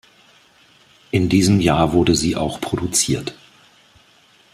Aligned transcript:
In 1.11 1.29
diesem 1.29 1.59
Jahr 1.59 1.93
wurde 1.93 2.15
sie 2.15 2.35
auch 2.35 2.59
produziert. 2.59 3.35